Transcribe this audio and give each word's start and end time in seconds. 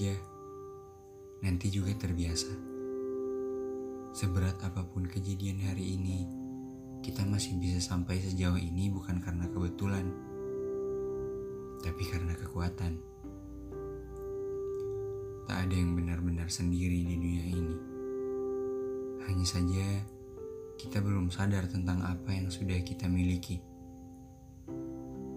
saja, 0.00 0.16
nanti 1.44 1.68
juga 1.68 1.92
terbiasa. 1.92 2.48
Seberat 4.16 4.56
apa 4.64 4.80
pun 4.88 5.04
kejadian 5.04 5.60
hari 5.60 5.92
ini, 5.92 6.24
kita 7.04 7.20
masih 7.28 7.60
bisa 7.60 7.84
sampai 7.84 8.16
sejauh 8.16 8.56
ini 8.56 8.88
bukan 8.88 9.20
karena 9.20 9.44
kebetulan, 9.52 10.08
tapi 11.84 12.00
karena 12.08 12.32
kekuatan. 12.32 12.96
Tak 15.44 15.68
ada 15.68 15.74
yang 15.76 15.92
benar-benar 15.92 16.48
sendiri 16.48 17.04
di 17.04 17.14
dunia 17.20 17.44
ini. 17.60 17.76
Hanya 19.28 19.44
saja, 19.44 19.84
kita 20.80 21.04
belum 21.04 21.28
sadar 21.28 21.68
tentang 21.68 22.00
apa 22.08 22.32
yang 22.32 22.48
sudah 22.48 22.80
kita 22.80 23.04
miliki, 23.04 23.60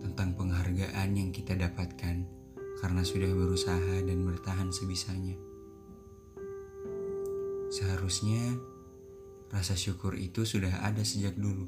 tentang 0.00 0.32
penghargaan 0.32 1.12
yang 1.12 1.28
kita 1.28 1.52
dapatkan 1.52 2.45
karena 2.80 3.02
sudah 3.02 3.28
berusaha 3.32 4.04
dan 4.04 4.18
bertahan 4.24 4.68
sebisanya. 4.68 5.36
Seharusnya 7.72 8.56
rasa 9.50 9.74
syukur 9.74 10.16
itu 10.16 10.44
sudah 10.44 10.84
ada 10.84 11.02
sejak 11.02 11.36
dulu. 11.36 11.66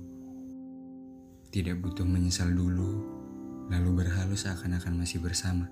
Tidak 1.48 1.80
butuh 1.80 2.04
menyesal 2.04 2.52
dulu, 2.52 3.02
lalu 3.72 3.90
berhalu 4.04 4.36
seakan-akan 4.36 5.00
masih 5.00 5.24
bersama. 5.24 5.68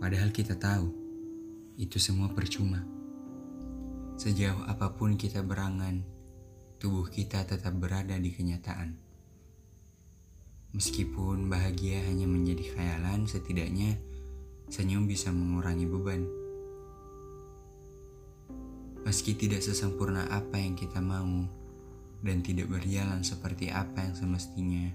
Padahal 0.00 0.32
kita 0.32 0.56
tahu, 0.56 0.88
itu 1.76 2.00
semua 2.00 2.32
percuma. 2.32 2.82
Sejauh 4.16 4.64
apa 4.68 4.96
pun 4.96 5.16
kita 5.20 5.44
berangan, 5.44 6.04
tubuh 6.80 7.06
kita 7.06 7.44
tetap 7.44 7.76
berada 7.76 8.16
di 8.18 8.32
kenyataan. 8.32 9.11
Meskipun 10.72 11.52
bahagia 11.52 12.00
hanya 12.08 12.24
menjadi 12.24 12.72
khayalan, 12.72 13.28
setidaknya 13.28 14.00
senyum 14.72 15.04
bisa 15.04 15.28
mengurangi 15.28 15.84
beban. 15.84 16.24
Meski 19.04 19.36
tidak 19.36 19.60
sesempurna 19.60 20.24
apa 20.32 20.56
yang 20.56 20.72
kita 20.72 20.96
mau 21.04 21.44
dan 22.24 22.40
tidak 22.40 22.72
berjalan 22.72 23.20
seperti 23.20 23.68
apa 23.68 24.00
yang 24.00 24.16
semestinya, 24.16 24.88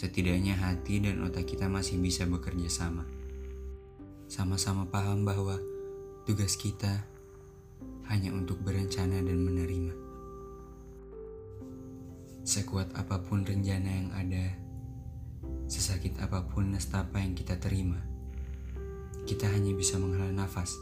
setidaknya 0.00 0.56
hati 0.56 1.04
dan 1.04 1.20
otak 1.28 1.44
kita 1.44 1.68
masih 1.68 2.00
bisa 2.00 2.24
bekerja 2.24 2.72
sama. 2.72 3.04
Sama-sama 4.32 4.88
paham 4.88 5.28
bahwa 5.28 5.60
tugas 6.24 6.56
kita 6.56 7.04
hanya 8.08 8.32
untuk 8.32 8.64
berencana 8.64 9.20
dan 9.20 9.38
menerima. 9.44 9.92
Sekuat 12.48 12.96
apa 12.96 13.20
pun 13.20 13.44
rencana 13.44 13.90
yang 13.90 14.08
ada, 14.16 14.69
Sesakit 15.70 16.18
apa 16.18 16.50
pun 16.50 16.74
nestapa 16.74 17.22
yang 17.22 17.38
kita 17.38 17.54
terima, 17.62 17.94
kita 19.22 19.46
hanya 19.46 19.70
bisa 19.70 20.02
menghela 20.02 20.34
nafas. 20.34 20.74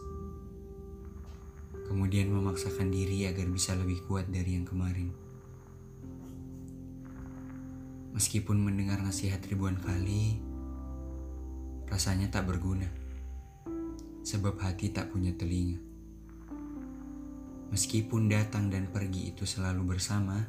Kemudian 1.85 2.33
memaksakan 2.33 2.89
diri 2.89 3.29
agar 3.29 3.53
bisa 3.53 3.77
lebih 3.77 4.01
kuat 4.09 4.33
dari 4.33 4.57
yang 4.57 4.65
kemarin. 4.65 5.13
Meskipun 8.17 8.65
mendengar 8.65 9.05
nasihat 9.05 9.45
ribuan 9.53 9.77
kali, 9.77 10.41
rasanya 11.93 12.33
tak 12.33 12.49
berguna. 12.49 12.89
Sebab 14.25 14.57
hati 14.57 14.89
tak 14.89 15.13
punya 15.13 15.37
telinga. 15.37 15.77
Meskipun 17.77 18.33
datang 18.33 18.73
dan 18.73 18.89
pergi 18.89 19.37
itu 19.37 19.45
selalu 19.45 19.85
bersama, 19.85 20.49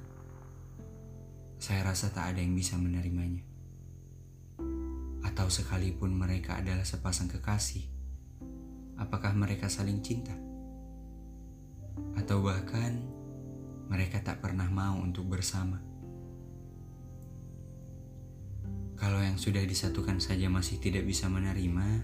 saya 1.60 1.84
rasa 1.84 2.08
tak 2.16 2.32
ada 2.32 2.40
yang 2.40 2.56
bisa 2.56 2.80
menerimanya 2.80 3.49
atau 5.30 5.46
sekalipun 5.46 6.10
mereka 6.10 6.58
adalah 6.58 6.82
sepasang 6.82 7.30
kekasih, 7.30 7.86
apakah 8.98 9.30
mereka 9.38 9.70
saling 9.70 10.02
cinta? 10.02 10.34
Atau 12.18 12.42
bahkan 12.42 12.98
mereka 13.86 14.26
tak 14.26 14.42
pernah 14.42 14.66
mau 14.66 14.98
untuk 14.98 15.30
bersama? 15.30 15.78
Kalau 18.98 19.22
yang 19.22 19.38
sudah 19.38 19.62
disatukan 19.64 20.18
saja 20.18 20.50
masih 20.50 20.82
tidak 20.82 21.06
bisa 21.06 21.30
menerima, 21.30 22.04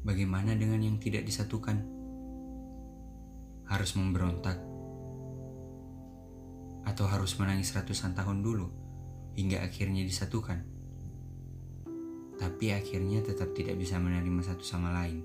bagaimana 0.00 0.56
dengan 0.56 0.80
yang 0.80 0.96
tidak 0.96 1.28
disatukan? 1.28 1.76
Harus 3.68 3.92
memberontak, 4.00 4.56
atau 6.88 7.04
harus 7.04 7.36
menangis 7.36 7.68
ratusan 7.76 8.16
tahun 8.16 8.40
dulu 8.40 8.72
hingga 9.36 9.60
akhirnya 9.60 10.02
disatukan? 10.08 10.77
Tapi 12.48 12.72
akhirnya 12.72 13.20
tetap 13.20 13.52
tidak 13.52 13.76
bisa 13.76 14.00
menerima 14.00 14.40
satu 14.40 14.64
sama 14.64 14.88
lain. 14.88 15.20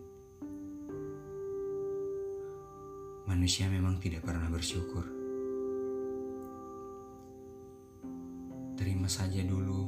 Manusia 3.23 3.71
memang 3.71 3.95
tidak 4.03 4.27
pernah 4.27 4.51
bersyukur. 4.51 5.07
Terima 8.75 9.07
saja 9.07 9.39
dulu, 9.39 9.87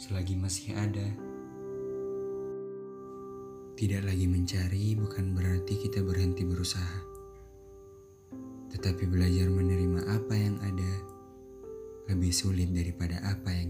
selagi 0.00 0.32
masih 0.32 0.80
ada. 0.80 1.08
Tidak 3.76 4.00
lagi 4.00 4.24
mencari 4.24 4.96
bukan 4.96 5.36
berarti 5.36 5.76
kita 5.76 6.00
berhenti 6.00 6.48
berusaha, 6.48 7.04
tetapi 8.72 9.04
belajar 9.12 9.52
menerima 9.52 10.08
apa 10.08 10.34
yang 10.40 10.56
ada 10.64 10.92
lebih 12.08 12.32
sulit 12.32 12.72
daripada 12.72 13.20
apa 13.28 13.52
yang 13.52 13.68